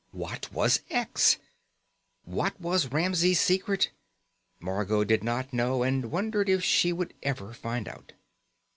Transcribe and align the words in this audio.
What 0.09 0.51
was 0.51 0.79
X? 0.89 1.37
What 2.23 2.59
was 2.59 2.87
Ramsey's 2.87 3.39
secret? 3.39 3.91
Margot 4.59 5.03
did 5.03 5.23
not 5.23 5.53
know, 5.53 5.83
and 5.83 6.09
wondered 6.09 6.49
if 6.49 6.63
she 6.63 6.91
would 6.91 7.13
ever 7.21 7.53
find 7.53 7.87
out. 7.87 8.13